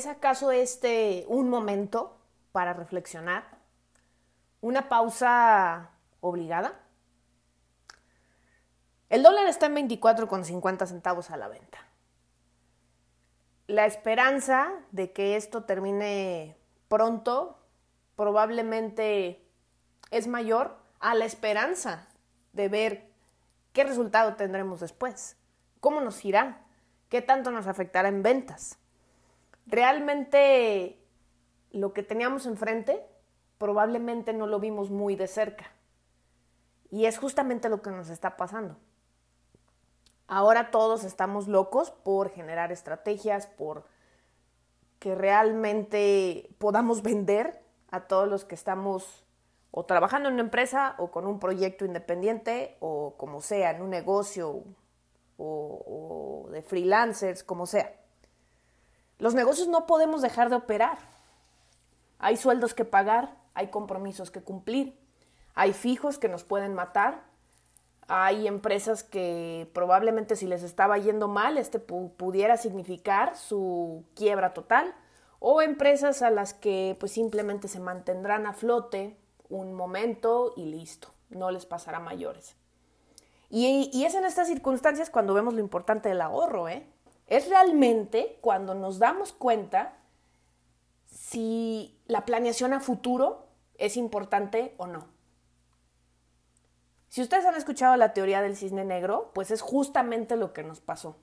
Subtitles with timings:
[0.00, 2.16] ¿Es acaso este un momento
[2.52, 3.44] para reflexionar?
[4.62, 5.90] ¿Una pausa
[6.22, 6.80] obligada?
[9.10, 11.86] El dólar está en 24,50 centavos a la venta.
[13.66, 16.56] La esperanza de que esto termine
[16.88, 17.58] pronto
[18.16, 19.46] probablemente
[20.10, 22.08] es mayor a la esperanza
[22.54, 23.12] de ver
[23.74, 25.36] qué resultado tendremos después,
[25.78, 26.64] cómo nos irá,
[27.10, 28.78] qué tanto nos afectará en ventas.
[29.70, 31.00] Realmente
[31.70, 33.06] lo que teníamos enfrente
[33.58, 35.72] probablemente no lo vimos muy de cerca.
[36.90, 38.76] Y es justamente lo que nos está pasando.
[40.26, 43.84] Ahora todos estamos locos por generar estrategias, por
[44.98, 49.24] que realmente podamos vender a todos los que estamos
[49.70, 53.90] o trabajando en una empresa o con un proyecto independiente o como sea, en un
[53.90, 54.64] negocio
[55.36, 57.99] o, de freelancers, como sea.
[59.20, 60.98] Los negocios no podemos dejar de operar.
[62.18, 64.98] Hay sueldos que pagar, hay compromisos que cumplir,
[65.54, 67.30] hay fijos que nos pueden matar
[68.12, 74.92] hay empresas que probablemente si les estaba yendo mal, este pudiera significar su quiebra total,
[75.38, 79.16] o empresas a las que pues simplemente se mantendrán a flote
[79.48, 82.56] un momento y listo, no les pasará mayores.
[83.48, 86.84] Y, y es en estas circunstancias cuando vemos lo importante del ahorro, ¿eh?
[87.30, 89.96] Es realmente cuando nos damos cuenta
[91.06, 93.46] si la planeación a futuro
[93.78, 95.06] es importante o no.
[97.08, 100.80] Si ustedes han escuchado la teoría del cisne negro, pues es justamente lo que nos
[100.80, 101.16] pasó.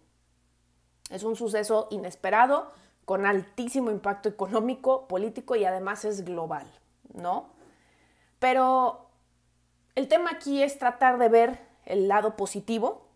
[1.10, 2.72] Es un suceso inesperado,
[3.06, 6.68] con altísimo impacto económico, político y además es global,
[7.14, 7.50] ¿no?
[8.40, 9.10] Pero
[9.96, 13.07] el tema aquí es tratar de ver el lado positivo,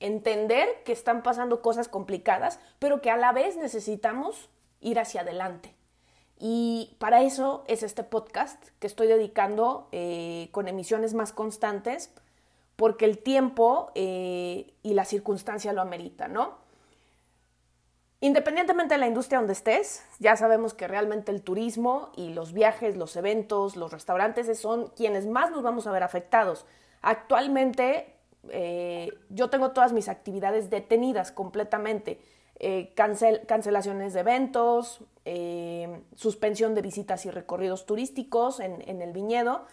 [0.00, 4.48] entender que están pasando cosas complicadas, pero que a la vez necesitamos
[4.80, 5.74] ir hacia adelante.
[6.38, 12.10] Y para eso es este podcast que estoy dedicando eh, con emisiones más constantes,
[12.76, 16.58] porque el tiempo eh, y la circunstancia lo amerita, ¿no?
[18.22, 22.96] Independientemente de la industria donde estés, ya sabemos que realmente el turismo y los viajes,
[22.96, 26.66] los eventos, los restaurantes son quienes más nos vamos a ver afectados.
[27.02, 28.14] Actualmente
[28.48, 32.20] eh, yo tengo todas mis actividades detenidas completamente
[32.62, 39.64] eh, cancelaciones de eventos, eh, suspensión de visitas y recorridos turísticos en, el viñedo,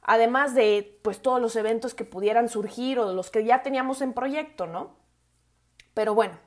[0.00, 4.12] además de pues todos los eventos que pudieran surgir o los que ya teníamos en
[4.12, 4.94] proyecto, ¿no?
[5.92, 6.38] Pero bueno,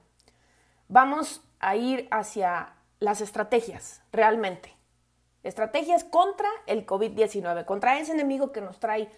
[0.88, 4.78] vamos a ir hacia las estrategias, realmente.
[5.44, 9.12] Estrategias contra el COVID-19, contra ese enemigo que nos trae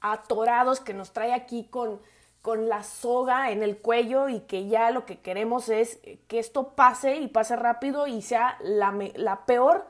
[0.00, 2.00] atorados, que nos trae aquí con
[2.42, 5.98] con la soga en el cuello y que ya lo que queremos es
[6.28, 9.86] que esto pase y pase rápido y sea la, peor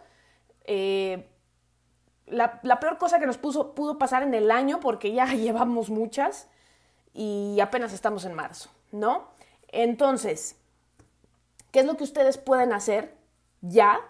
[0.64, 1.28] eh,
[2.26, 6.48] la, peor cosa que nos pudo pasar en el año porque ya llevamos muchas
[7.14, 9.28] y apenas estamos en marzo, ¿no?
[9.68, 10.56] Entonces,
[11.70, 13.14] ¿qué es lo que ustedes pueden hacer
[13.60, 14.00] ya,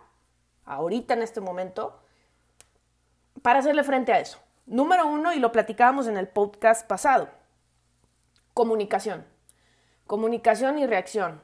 [0.64, 1.98] ahorita en este momento,
[3.42, 4.38] para hacerle frente a eso?
[4.68, 7.30] Número uno, y lo platicábamos en el podcast pasado,
[8.52, 9.24] comunicación.
[10.06, 11.40] Comunicación y reacción.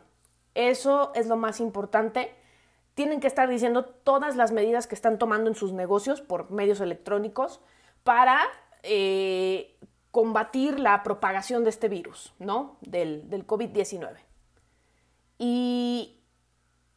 [0.55, 2.35] Eso es lo más importante.
[2.95, 6.83] Tienen que estar diciendo todas las medidas que están tomando en sus negocios por medios
[6.83, 7.63] electrónicos
[8.03, 8.43] para
[8.83, 9.79] eh,
[10.11, 12.77] combatir la propagación de este virus, ¿no?
[12.83, 14.19] Del, del COVID-19.
[15.39, 16.24] Y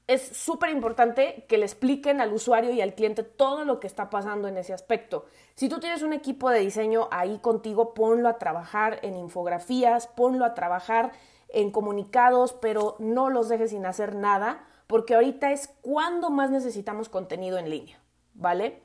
[0.07, 4.09] es súper importante que le expliquen al usuario y al cliente todo lo que está
[4.09, 5.25] pasando en ese aspecto.
[5.56, 10.45] Si tú tienes un equipo de diseño ahí contigo, ponlo a trabajar en infografías, ponlo
[10.45, 11.12] a trabajar
[11.50, 17.09] en comunicados, pero no los dejes sin hacer nada, porque ahorita es cuando más necesitamos
[17.09, 18.00] contenido en línea,
[18.34, 18.81] ¿vale?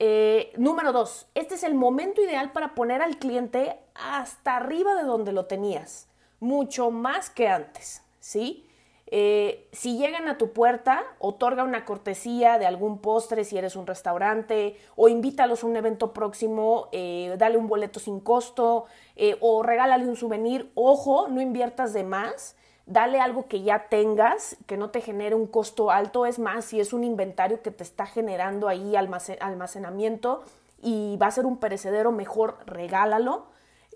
[0.00, 5.04] Eh, número dos, este es el momento ideal para poner al cliente hasta arriba de
[5.04, 6.08] donde lo tenías,
[6.40, 8.65] mucho más que antes, ¿sí?
[9.08, 13.86] Eh, si llegan a tu puerta, otorga una cortesía de algún postre si eres un
[13.86, 19.62] restaurante, o invítalos a un evento próximo, eh, dale un boleto sin costo, eh, o
[19.62, 20.72] regálale un souvenir.
[20.74, 22.56] Ojo, no inviertas de más,
[22.86, 26.26] dale algo que ya tengas, que no te genere un costo alto.
[26.26, 30.42] Es más, si es un inventario que te está generando ahí almacenamiento
[30.82, 33.46] y va a ser un perecedero, mejor regálalo.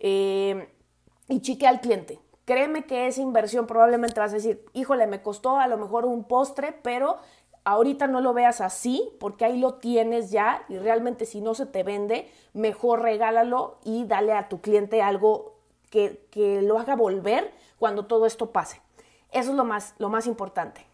[0.02, 5.58] y chique al cliente créeme que esa inversión probablemente vas a decir, híjole, me costó
[5.58, 7.18] a lo mejor un postre, pero
[7.64, 11.66] ahorita no lo veas así, porque ahí lo tienes ya y realmente si no se
[11.66, 15.54] te vende, mejor regálalo y dale a tu cliente algo
[15.90, 16.28] que,
[16.62, 18.80] lo haga volver cuando todo esto pase.
[19.32, 20.86] Eso es lo más, lo más importante.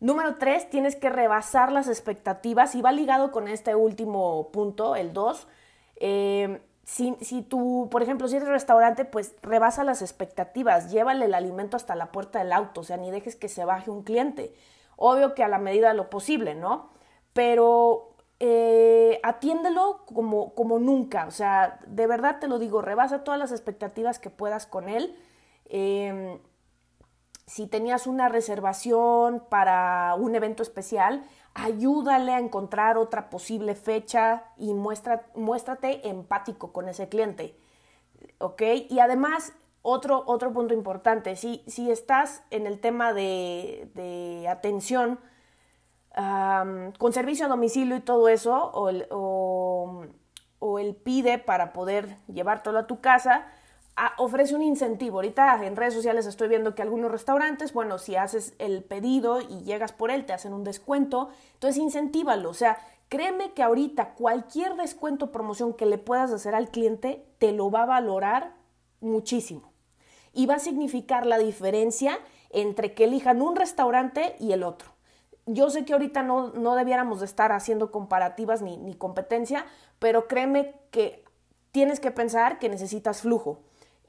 [0.00, 5.12] Número tres, tienes que rebasar las expectativas y va ligado con este último punto, el
[5.12, 5.46] dos.
[5.96, 11.34] Eh, si, si, tú, por ejemplo, si eres restaurante, pues rebasa las expectativas, llévale el
[11.34, 14.54] alimento hasta la puerta del auto, o sea, ni dejes que se baje un cliente.
[14.96, 16.90] Obvio que a la medida de lo posible, ¿no?
[17.32, 18.10] Pero
[18.40, 23.52] eh, atiéndelo como, como nunca, o sea, de verdad te lo digo, rebasa todas las
[23.52, 25.14] expectativas que puedas con él.
[25.66, 26.38] Em,
[27.46, 31.24] si tenías una reservación para un evento especial,
[31.54, 37.56] ayúdale a encontrar otra posible fecha y muestra, muéstrate empático con ese cliente.
[38.38, 38.62] ¿Ok?
[38.88, 39.52] Y además,
[39.82, 45.18] otro, otro punto importante, si, si estás en el tema de, de atención
[46.98, 50.04] con servicio a domicilio y todo eso, o o,
[50.58, 53.46] o el pide para poder llevártelo a tu casa,
[54.18, 55.18] ofrece un incentivo.
[55.18, 59.62] Ahorita en redes sociales estoy viendo que algunos restaurantes, bueno, si haces el pedido y
[59.62, 61.30] llegas por él, te hacen un descuento.
[61.54, 62.50] Entonces, incentívalo.
[62.50, 62.78] O sea,
[63.08, 67.70] créeme que ahorita cualquier descuento o promoción que le puedas hacer al cliente te lo
[67.70, 68.54] va a valorar
[69.00, 69.72] muchísimo.
[70.32, 72.18] Y va a significar la diferencia
[72.50, 74.90] entre que elijan un restaurante y el otro.
[75.46, 79.66] Yo sé que ahorita no, no debiéramos de estar haciendo comparativas ni, ni competencia,
[79.98, 81.24] pero créeme que
[81.72, 83.60] tienes que pensar que necesitas flujo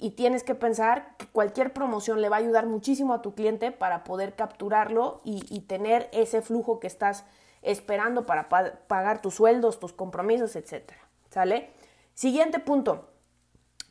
[0.01, 3.71] y tienes que pensar que cualquier promoción le va a ayudar muchísimo a tu cliente
[3.71, 7.23] para poder capturarlo y, tener ese flujo que estás
[7.61, 10.91] esperando para pagar tus sueldos, tus compromisos, etc.
[11.29, 11.69] ¿Sale?
[12.15, 13.09] Siguiente punto.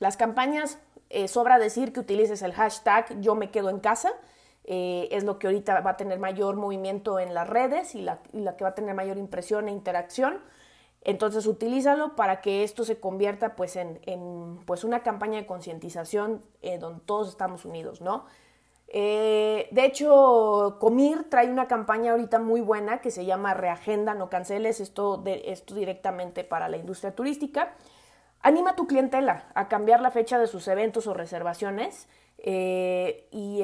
[0.01, 0.79] Las campañas,
[1.11, 4.11] eh, sobra decir que utilices el hashtag yo me quedo en casa.
[4.65, 8.21] Eh, es lo que ahorita va a tener mayor movimiento en las redes y la
[8.57, 10.43] que va a tener mayor impresión e interacción.
[11.03, 16.79] Entonces utilízalo para que esto se convierta pues en, pues una campaña de concientización eh,
[16.79, 18.27] donde todos estamos unidos, ¿no?
[18.93, 24.29] Eh, de hecho, Comir trae una campaña ahorita muy buena que se llama Reagenda, no
[24.29, 27.77] canceles, esto, esto directamente para la industria turística.
[28.43, 32.09] Anima a tu clientela a cambiar la fecha de sus eventos o reservaciones
[32.39, 33.63] eh, y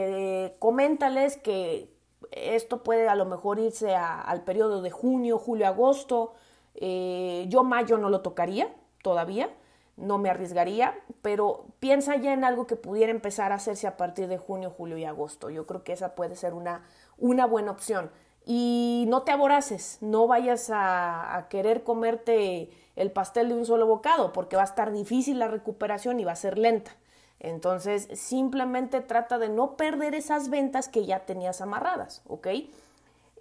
[0.58, 1.90] coméntales que
[2.30, 6.34] esto puede a lo mejor irse al periodo de junio, julio, agosto,
[6.76, 9.50] eh, yo mayo no lo tocaría todavía,
[9.96, 14.28] no me arriesgaría, pero piensa ya en algo que pudiera empezar a hacerse a partir
[14.28, 15.48] de junio, julio y agosto.
[15.48, 16.82] Yo creo que esa puede ser una,
[17.18, 18.10] una buena opción.
[18.44, 24.32] Y no te aboraces, no vayas a, querer comerte el pastel de un solo bocado,
[24.32, 26.92] porque va a estar difícil la recuperación y va a ser lenta.
[27.40, 32.46] Entonces, simplemente trata de no perder esas ventas que ya tenías amarradas, ¿ok?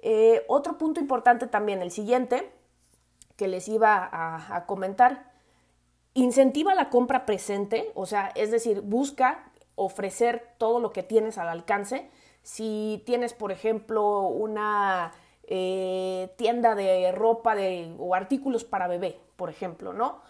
[0.02, 2.52] Eh, otro punto importante también, el siguiente,
[3.36, 5.32] que les iba a, comentar.
[6.14, 11.50] Incentiva la compra presente, o sea, es decir, busca ofrecer todo lo que tienes al
[11.50, 12.10] alcance.
[12.44, 15.12] Si tienes, por ejemplo, una
[15.44, 20.22] eh, tienda de ropa de, o artículos para bebé, por ejemplo, ¿no?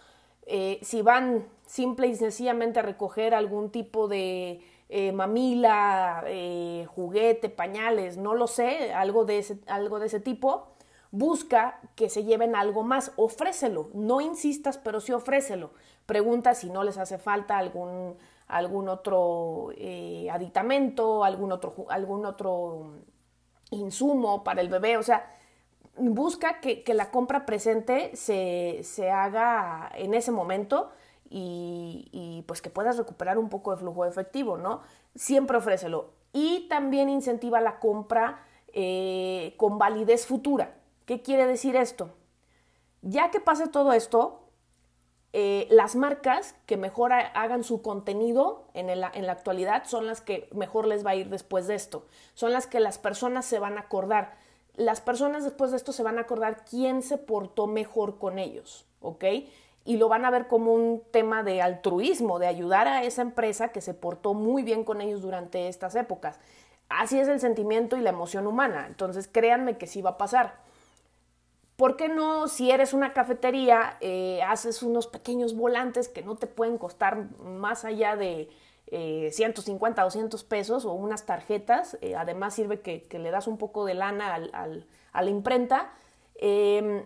[0.46, 6.24] Eh, si van simple y sencillamente a recoger algún tipo de eh, mamila,
[6.88, 10.75] juguete, pañales, no lo sé, algo de ese, algo de ese tipo,
[11.10, 15.70] Busca que se lleven algo más, ofrécelo, no insistas, pero sí ofrécelo.
[16.04, 18.16] Pregunta si no les hace falta algún,
[18.48, 23.02] algún otro eh, aditamento, algún otro, algún otro
[23.70, 25.32] insumo para el bebé, o sea,
[25.96, 30.90] busca que, la compra presente se, se, haga en ese momento
[31.28, 34.82] y, pues que puedas recuperar un poco de flujo efectivo, ¿no?
[35.14, 36.10] Siempre ofrécelo.
[36.32, 40.74] Y también incentiva la compra eh, con validez futura.
[41.06, 42.10] ¿Qué quiere decir esto?
[43.00, 44.46] Ya que pase todo esto,
[45.32, 50.48] eh, las marcas que mejor hagan su contenido en, en, la actualidad son las que
[50.52, 52.06] mejor les va a ir después de esto.
[52.34, 54.34] Son las que las personas se van a acordar.
[54.74, 58.84] Las personas después de esto se van a acordar quién se portó mejor con ellos,
[59.00, 59.24] ¿ok?
[59.84, 63.68] Y lo van a ver como un tema de altruismo, de ayudar a esa empresa
[63.68, 66.40] que se portó muy bien con ellos durante estas épocas.
[66.88, 68.86] Así es el sentimiento y la emoción humana.
[68.88, 70.66] Entonces créanme que sí va a pasar.
[71.76, 76.46] ¿Por qué no, si eres una cafetería, eh, haces unos pequeños volantes que no te
[76.46, 78.48] pueden costar más allá de
[79.30, 81.98] 150 o 200 pesos o unas tarjetas?
[82.00, 84.34] Eh, además sirve que, le das un poco de lana
[85.12, 85.92] a la imprenta.
[86.36, 87.04] Em,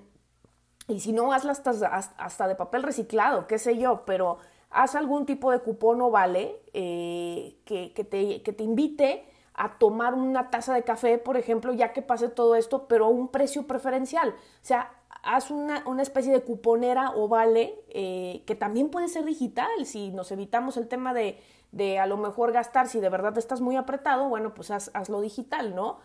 [0.86, 4.38] y si no, hazla hasta, de papel reciclado, qué sé yo, pero
[4.70, 10.74] haz algún tipo de cupón o vale eh, que te invite a tomar una taza
[10.74, 14.30] de café, por ejemplo, ya que pase todo esto, pero a un precio preferencial.
[14.30, 14.92] O sea,
[15.22, 19.68] haz una, especie de cuponera o vale eh, que también puede ser digital.
[19.84, 21.38] Si nos evitamos el tema de,
[21.72, 25.20] de, a lo mejor gastar, si de verdad estás muy apretado, bueno, pues haz, hazlo
[25.20, 25.98] digital, ¿no?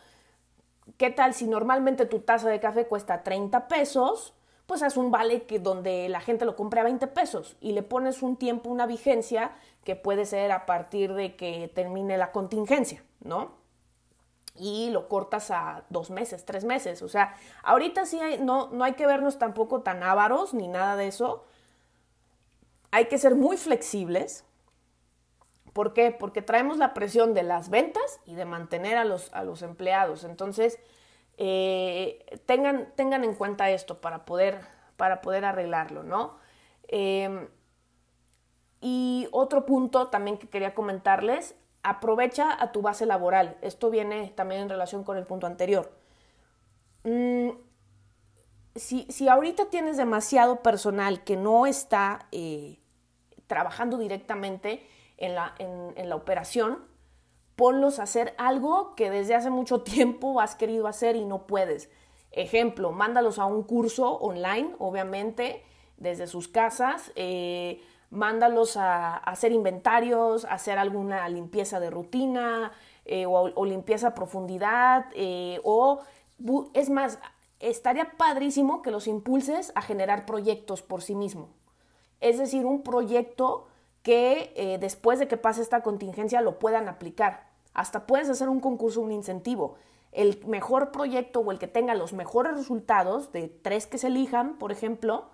[0.97, 4.33] ¿qué tal si normalmente tu taza de café cuesta 30 pesos?
[4.65, 7.83] Pues haz un vale que donde la gente lo compre a 20 pesos y le
[7.83, 9.51] pones un tiempo, una vigencia
[9.83, 13.51] que puede ser a partir de que termine la contingencia, ¿no?
[14.55, 17.01] Y lo cortas a dos meses, tres meses.
[17.01, 21.07] O sea, ahorita sí no, no hay que vernos tampoco tan ávaros ni nada de
[21.07, 21.45] eso.
[22.91, 24.45] Hay que ser muy flexibles,
[25.75, 26.11] ¿Por qué?
[26.11, 30.23] Porque traemos la presión de las ventas y de mantener a los, a los empleados.
[30.23, 30.79] Entonces,
[31.37, 34.59] eh, tengan, tengan, en cuenta esto para poder,
[34.97, 36.37] para poder arreglarlo, ¿no?
[36.87, 37.47] Em,
[38.81, 43.57] y otro punto también que quería comentarles, aprovecha a tu base laboral.
[43.61, 45.91] Esto viene también en relación con el punto anterior.
[47.03, 47.51] Mm,
[48.75, 52.79] si, si, ahorita tienes demasiado personal que no está eh,
[53.47, 54.85] trabajando directamente,
[55.17, 56.79] en la, en, la operación,
[57.55, 61.89] ponlos a hacer algo que desde hace mucho tiempo has querido hacer y no puedes.
[62.31, 65.63] Ejemplo, mándalos a un curso online, obviamente,
[65.97, 67.11] desde sus casas.
[67.15, 72.71] Eh, mándalos a, hacer inventarios, a hacer alguna limpieza de rutina
[73.05, 75.05] eh, o, limpieza a profundidad.
[75.13, 76.01] Eh, o,
[76.73, 77.19] es más,
[77.61, 81.49] estaría padrísimo que los impulses a generar proyectos por sí mismo.
[82.19, 83.67] Es decir, un proyecto
[84.03, 87.44] que después de que pase esta contingencia lo puedan aplicar.
[87.75, 89.75] Hasta puedes hacer un concurso, un incentivo.
[90.11, 94.57] El mejor proyecto o el que tenga los mejores resultados, de tres que se elijan,
[94.57, 95.25] por ejemplo,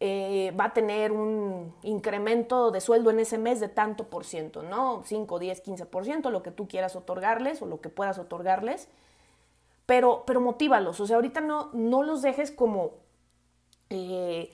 [0.00, 4.62] eh, va a tener un incremento de sueldo en ese mes de tanto por ciento,
[4.62, 5.02] ¿no?
[5.04, 8.88] 5, 10, 15 por ciento, lo que tú quieras otorgarles o lo que puedas otorgarles.
[9.86, 12.92] Pero, pero motívalos, o sea, ahorita no, no los dejes como
[13.90, 14.52] eh,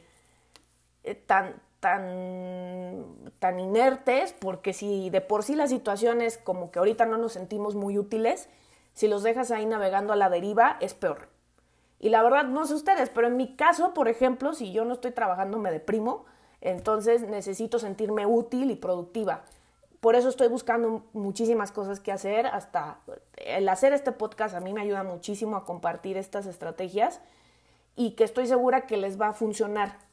[1.27, 3.05] tan, tan,
[3.39, 7.33] tan inertes, porque si de por sí la situación es como que ahorita no nos
[7.33, 8.49] sentimos muy útiles,
[8.93, 11.29] si los dejas ahí navegando a la deriva, es peor.
[11.99, 14.95] Y la verdad, no sé ustedes, pero en mi caso, por ejemplo, si yo no
[14.95, 16.25] estoy trabajando, me deprimo,
[16.61, 19.43] entonces necesito sentirme útil y productiva.
[20.01, 23.01] Por eso estoy buscando muchísimas cosas que hacer, hasta
[23.37, 27.21] el hacer este podcast a mí me ayuda muchísimo a compartir estas estrategias
[27.97, 30.06] y que estoy segura que les va a funcionar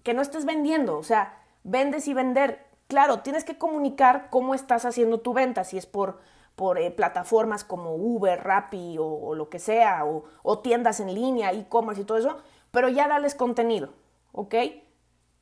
[0.04, 2.64] que no estés vendiendo, o sea, vendes y vender.
[2.86, 6.20] Claro, tienes que comunicar cómo estás haciendo tu venta, si es por,
[6.54, 12.02] por eh, plataformas como Uber, Rappi o, lo que sea, o, tiendas en línea, e-commerce
[12.02, 12.38] y todo eso,
[12.70, 13.94] pero ya dales contenido,
[14.32, 14.54] ¿ok?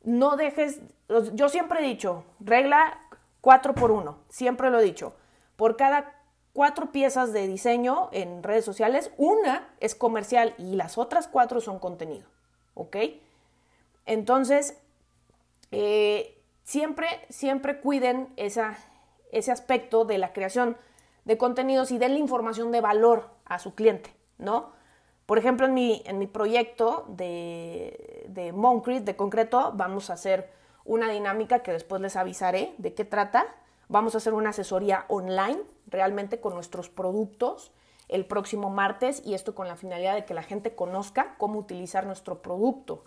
[0.04, 0.80] No dejes,
[1.34, 2.98] yo siempre he dicho, regla
[3.40, 5.14] 4 por 1, siempre lo he dicho,
[5.56, 11.26] por cada cuatro piezas de diseño en redes sociales, una es comercial y las otras
[11.26, 12.28] cuatro son contenido,
[12.74, 12.96] ¿ok?
[14.06, 14.78] Entonces,
[15.70, 20.76] eh, siempre, siempre cuiden ese aspecto de la creación
[21.24, 24.72] de contenidos y den la información de valor a su cliente, ¿no?
[25.26, 30.50] Por ejemplo, en mi, en mi proyecto de, de de concreto, vamos a hacer
[30.84, 33.46] una dinámica que después les avisaré de qué trata.
[33.88, 37.72] Vamos a hacer una asesoría online, realmente con nuestros productos,
[38.08, 42.04] el próximo martes, y esto con la finalidad de que la gente conozca cómo utilizar
[42.04, 43.04] nuestro producto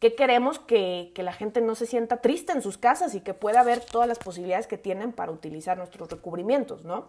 [0.00, 3.62] que queremos que, la gente no se sienta triste en sus casas y que pueda
[3.62, 7.08] ver todas las posibilidades que tienen para utilizar nuestros recubrimientos, ¿no?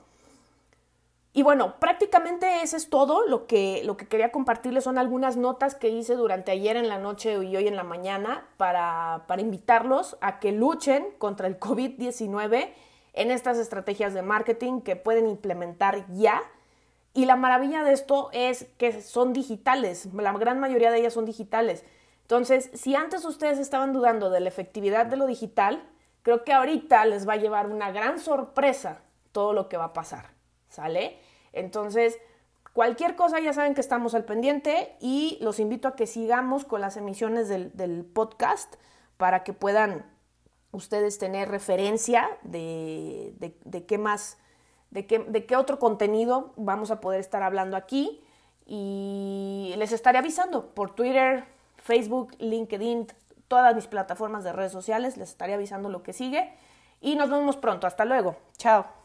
[1.33, 3.25] Y bueno, prácticamente eso es todo.
[3.25, 6.97] Lo que, lo que quería compartirles son algunas notas que hice durante ayer en la
[6.97, 12.73] noche y hoy en la mañana para, para invitarlos a que luchen contra el COVID-19
[13.13, 16.41] en estas estrategias de marketing que pueden implementar ya.
[17.13, 21.23] Y la maravilla de esto es que son digitales, la gran mayoría de ellas son
[21.23, 21.85] digitales.
[22.31, 25.83] Entonces, si antes ustedes estaban dudando de la efectividad de lo digital,
[26.21, 29.01] creo que ahorita les va a llevar una gran sorpresa
[29.33, 30.29] todo lo que va a pasar,
[30.69, 31.19] ¿sale?
[31.51, 32.17] Entonces,
[32.71, 36.79] cualquier cosa ya saben que estamos al pendiente y los invito a que sigamos con
[36.79, 38.75] las emisiones del, podcast
[39.17, 40.09] para que puedan
[40.71, 43.35] ustedes tener referencia de,
[43.65, 44.37] de, qué más,
[44.89, 48.23] de qué, de qué otro contenido vamos a poder estar hablando aquí
[48.65, 53.07] y les estaré avisando por Twitter, Facebook, LinkedIn,
[53.47, 56.53] todas mis plataformas de redes sociales, les estaré avisando lo que sigue
[57.01, 57.87] y nos vemos pronto.
[57.87, 58.37] Hasta luego.
[58.57, 59.00] Chao.